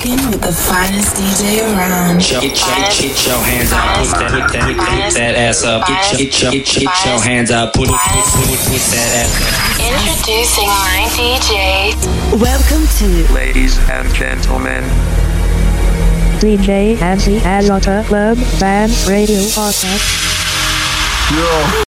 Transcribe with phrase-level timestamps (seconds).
[0.00, 2.18] rocking with the finest DJ around.
[2.18, 5.86] Get your, get, get your hands up, put that, put that, put that ass up.
[5.86, 9.10] Get your, get your, get, get your hands up, put, put, put, put, put that
[9.20, 9.60] ass up.
[9.80, 11.92] Introducing my DJ.
[12.40, 14.84] Welcome to Ladies and gentlemen,
[16.40, 20.28] DJ Hansi Asota Club Band Radio Podcast.
[21.30, 21.89] Hey,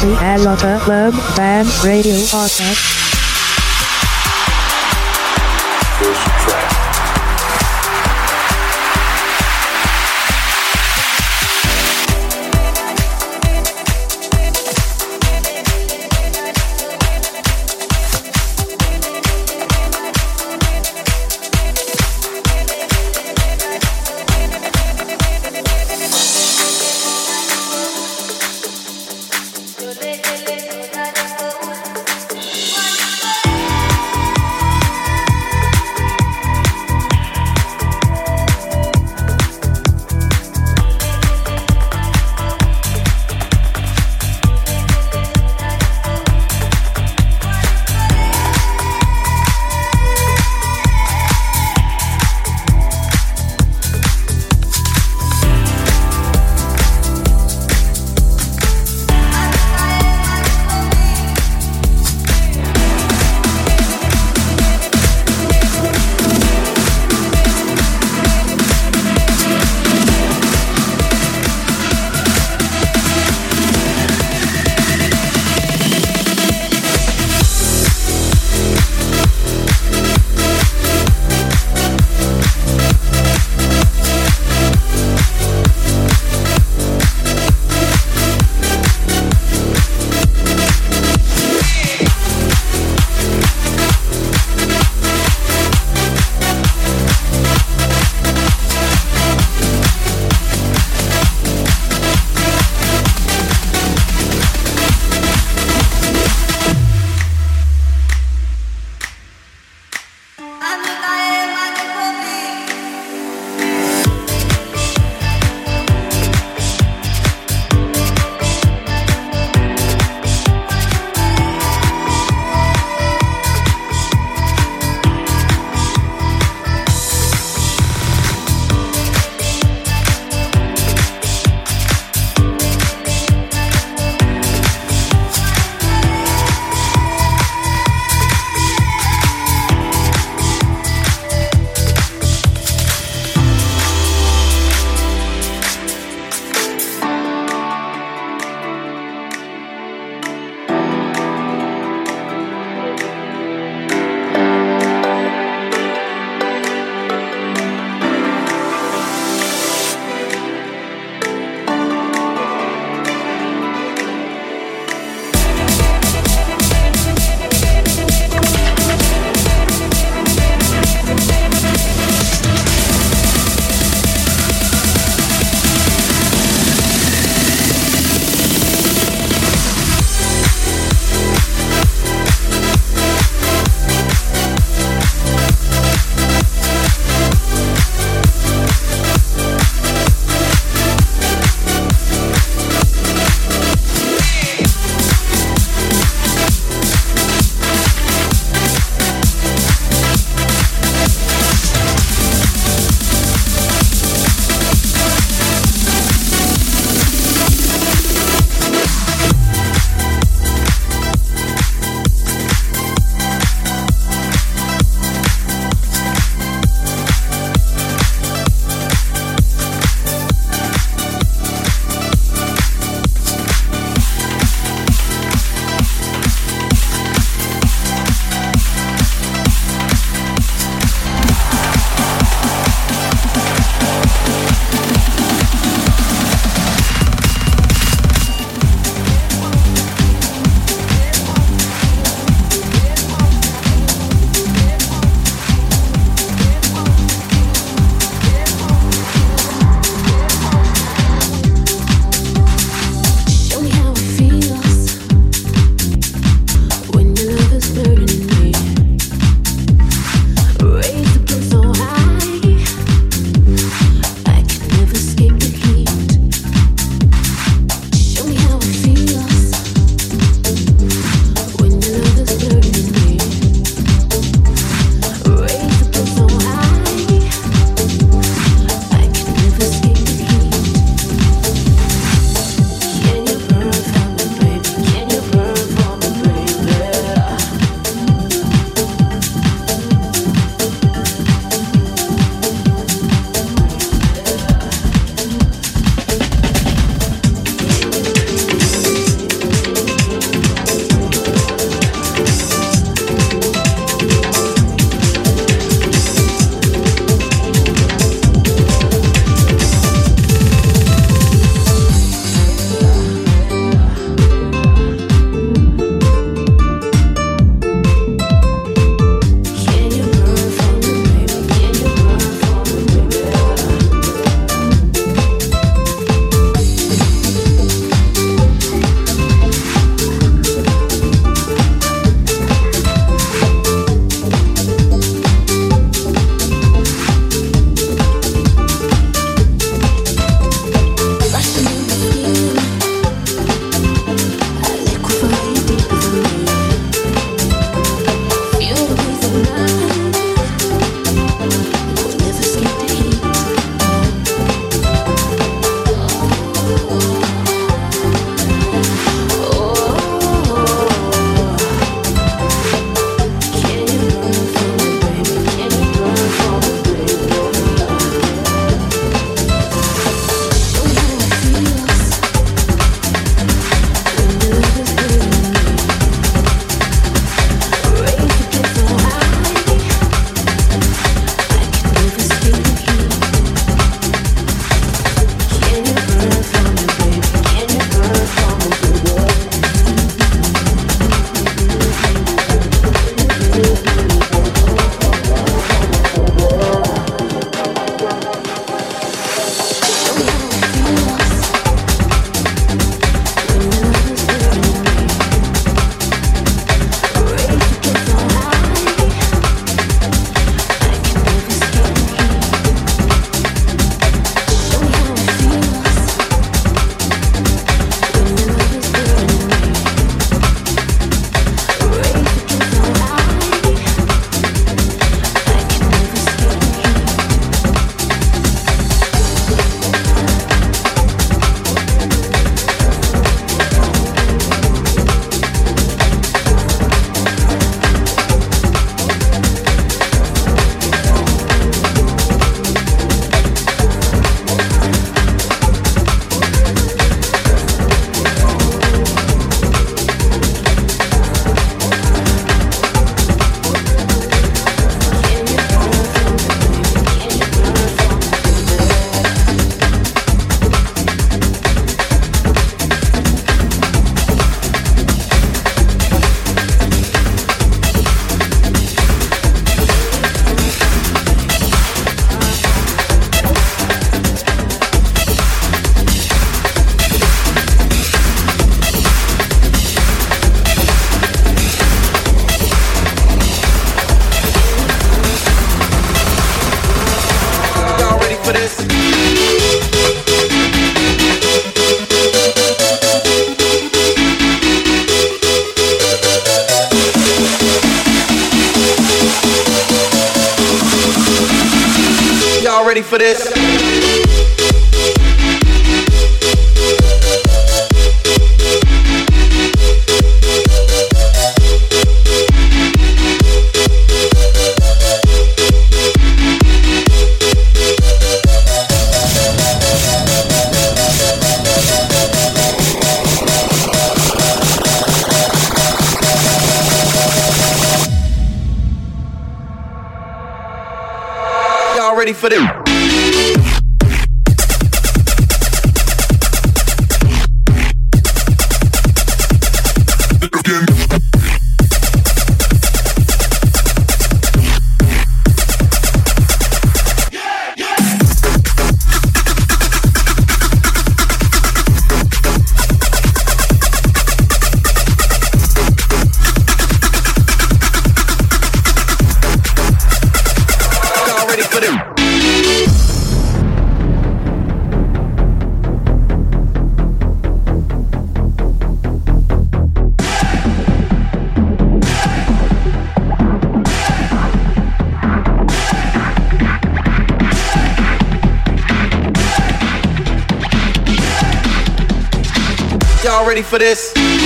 [0.00, 3.19] Hansi Asota Club Band Radio Podcast.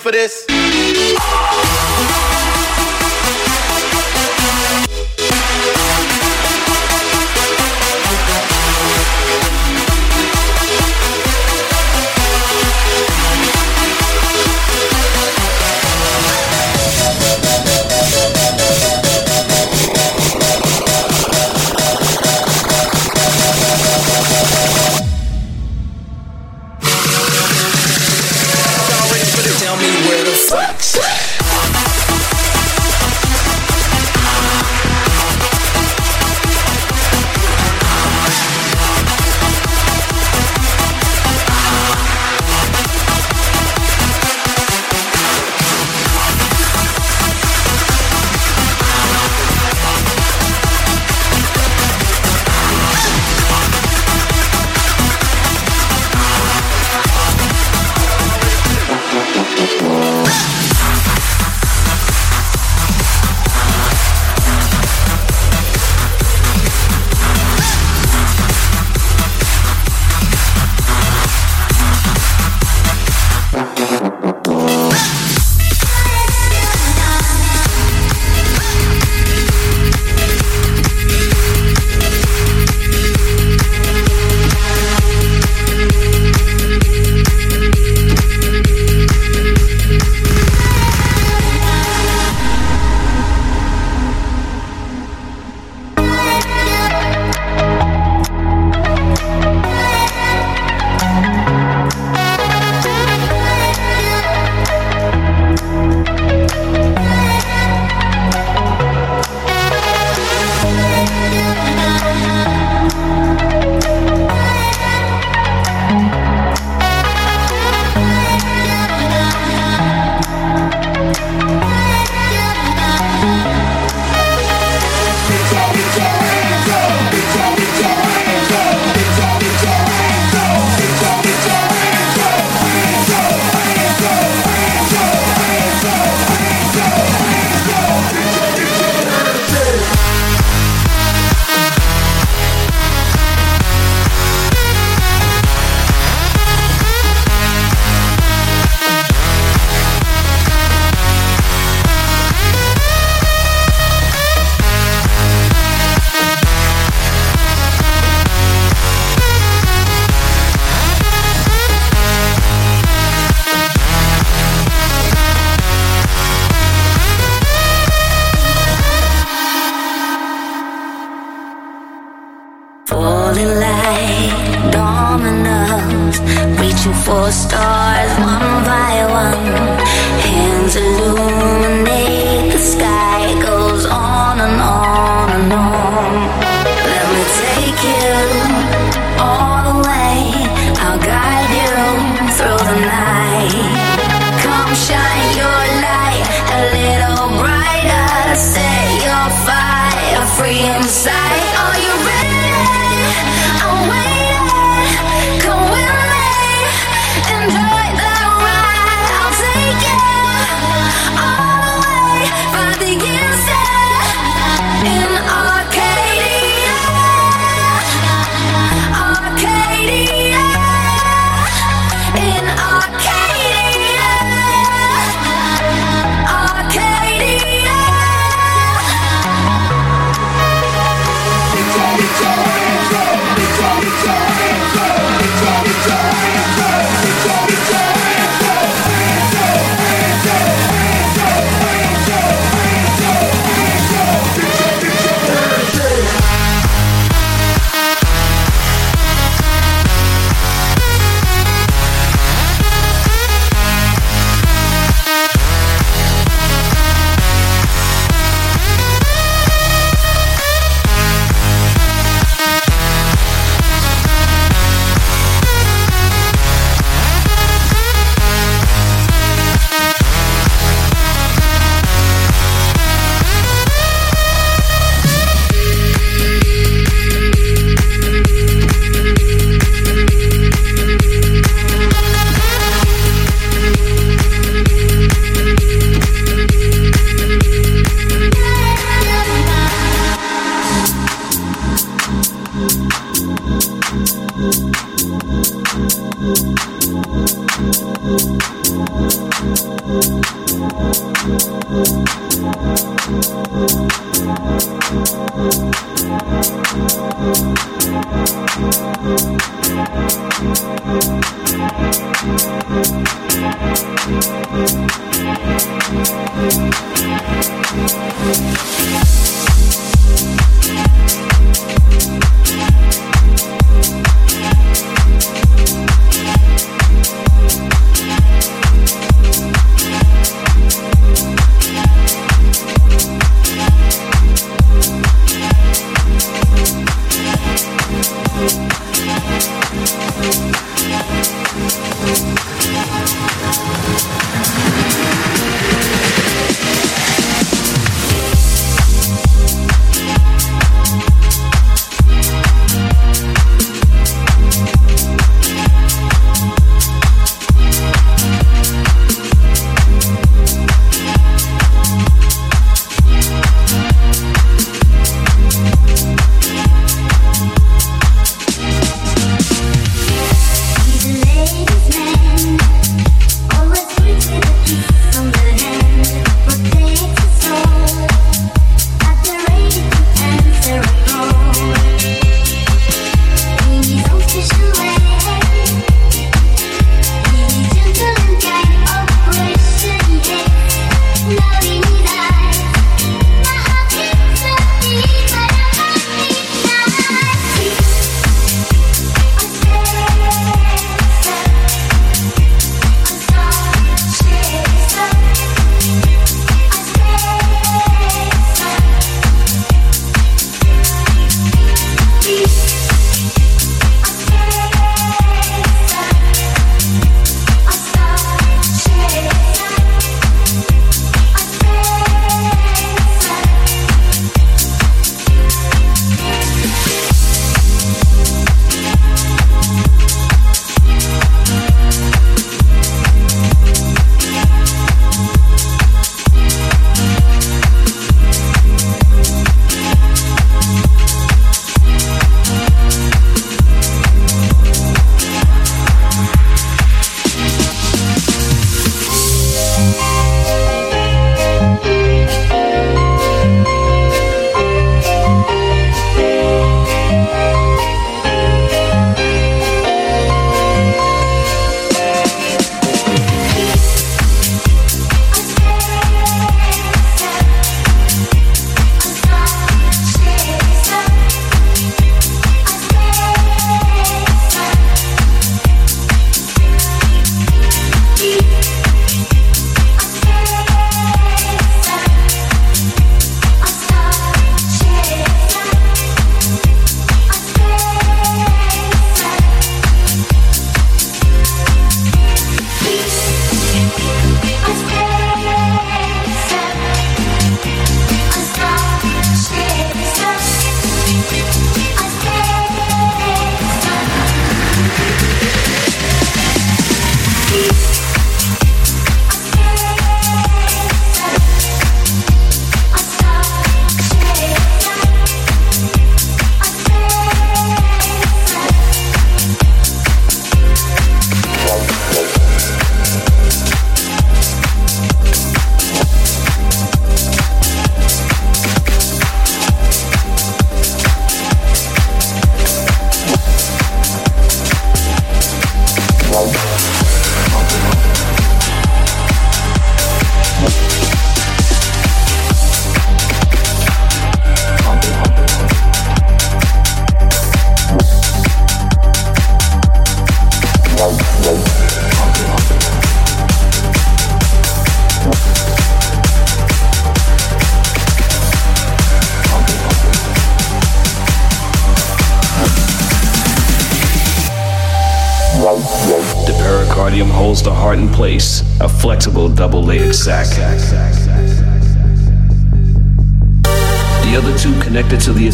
[0.00, 0.49] For this?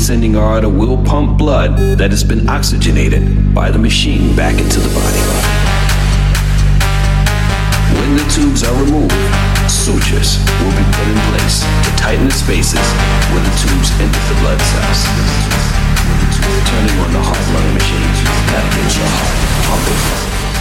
[0.07, 4.93] Ascending aorta will pump blood that has been oxygenated by the machine back into the
[4.95, 5.23] body.
[7.99, 9.11] When the tubes are removed,
[9.67, 12.87] sutures will be put in place to tighten the spaces
[13.35, 15.01] where the tubes enter the blood cells.
[16.71, 18.07] Turning on the heart-lung machine,
[18.47, 19.37] gotta get your heart
[19.67, 20.01] pumping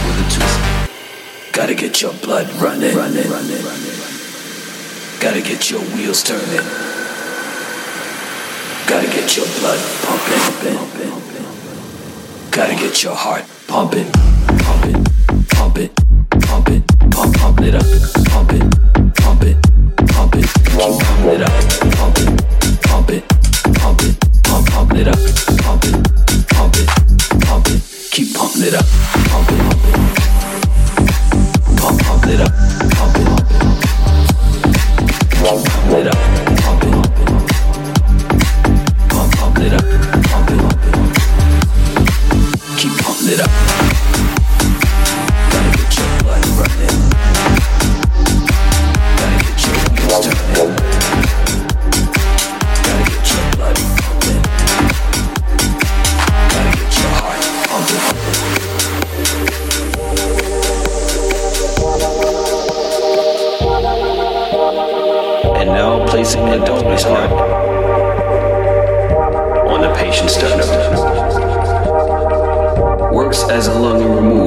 [0.08, 0.85] with the tubes.
[1.56, 3.96] Gotta get your blood running, running, running, running.
[5.18, 6.60] Gotta get your wheels turning.
[8.86, 12.50] Gotta get your blood pumping, pumping.
[12.50, 14.15] Gotta get your heart pumping.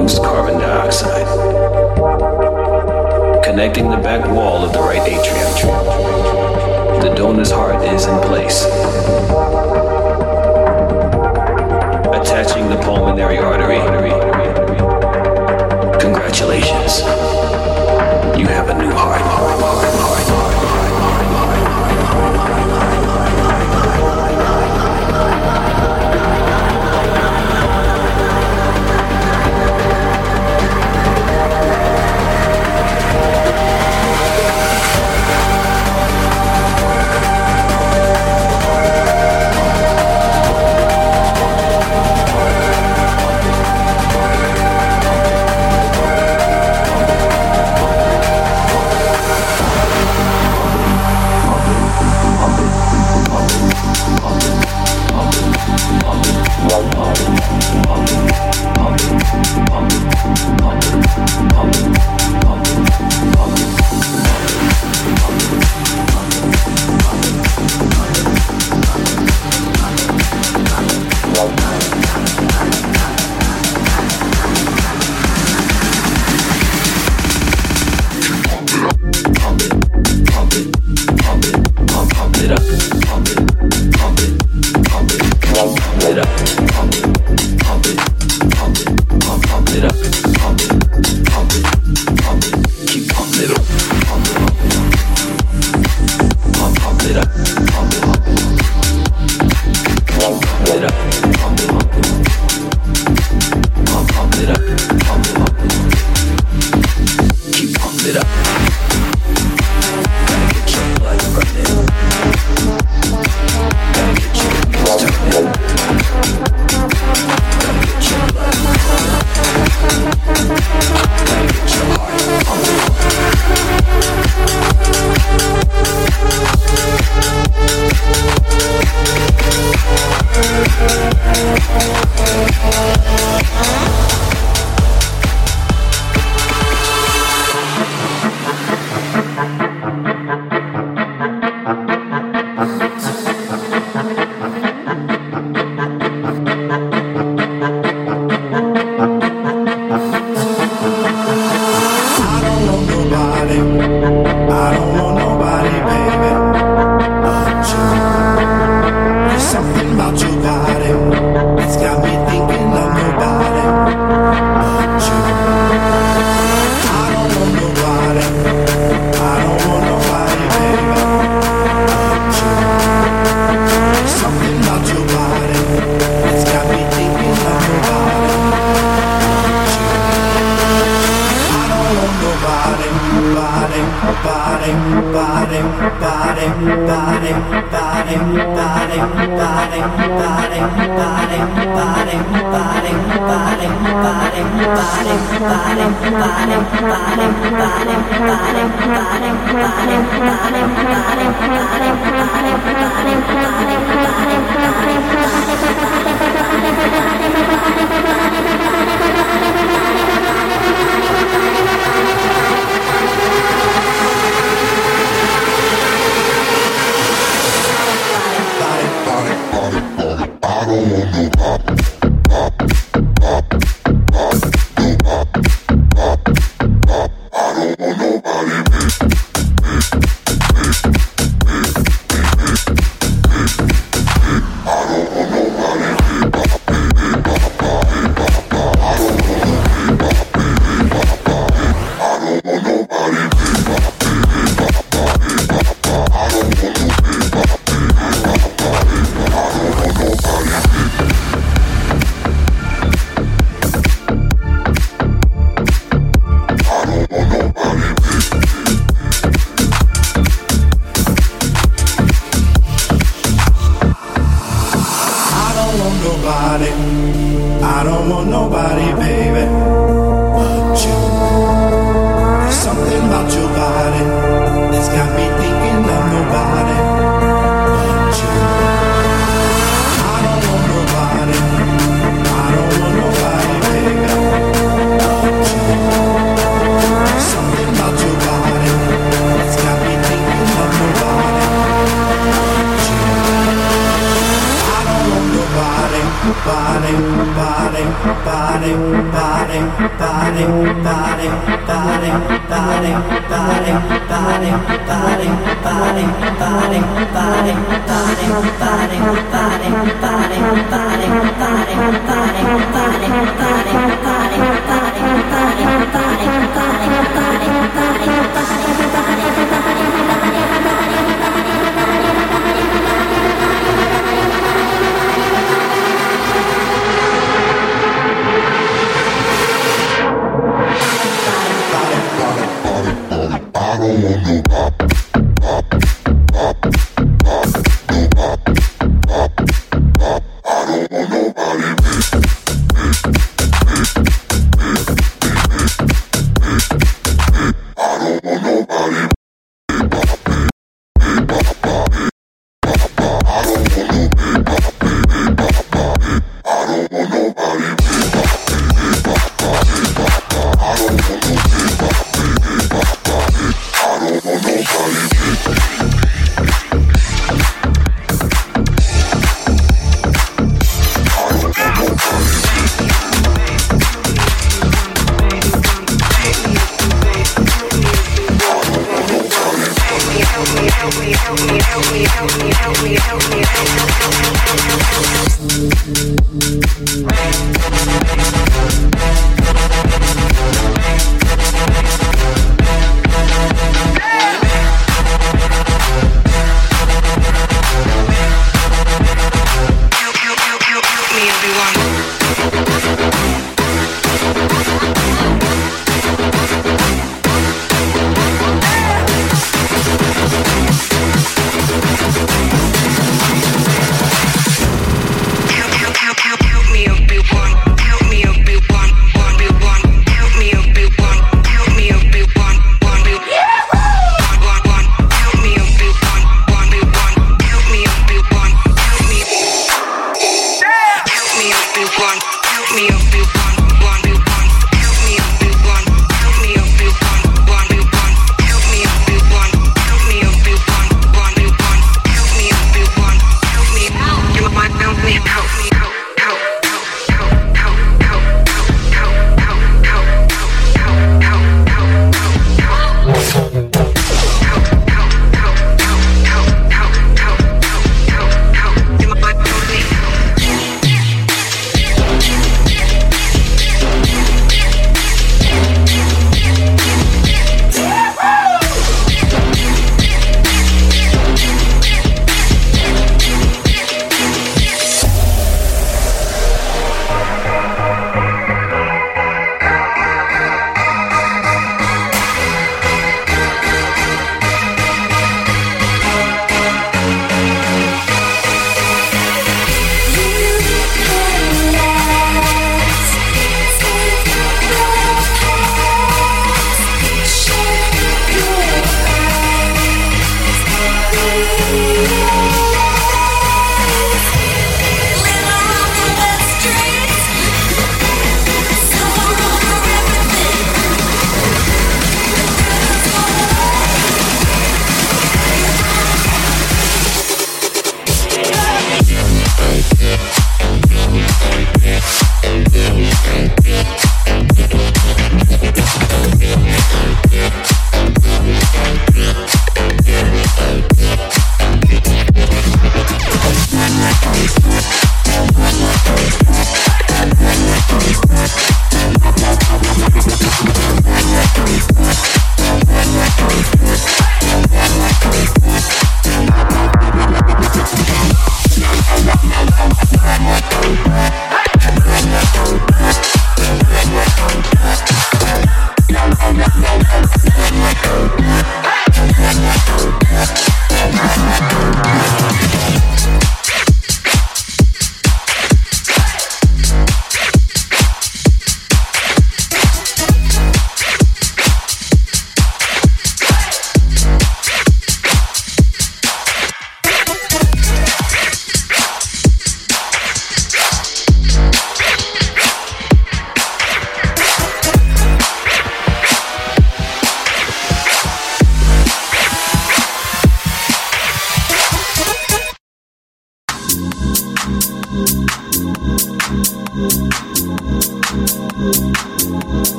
[0.00, 1.26] removes carbon dioxide,
[3.44, 5.52] connecting the back wall of the right atrium.
[7.02, 8.64] The donor's heart is in place,
[12.14, 13.80] attaching the pulmonary artery.
[16.00, 17.00] Congratulations,
[18.38, 19.29] you have a new heart.
[59.66, 61.89] pump, pump, pump, pump, pump, pump,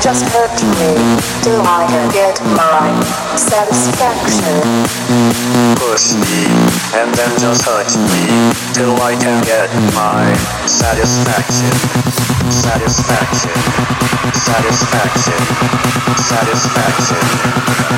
[0.00, 0.92] just hurt me,
[1.42, 2.92] till I can get my
[3.36, 4.60] satisfaction.
[5.76, 6.46] Push me,
[6.98, 10.34] and then just touch me, till I can get my
[10.66, 11.72] satisfaction.
[12.50, 13.56] satisfaction.
[14.32, 15.40] Satisfaction.
[16.16, 17.24] Satisfaction.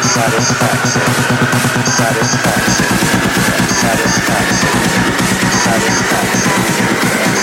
[0.03, 1.09] Satisfaction.
[1.99, 2.93] Satisfaction.
[3.83, 4.75] Satisfaction.
[5.65, 6.59] Satisfaction.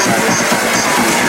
[0.06, 1.25] Satisfaction.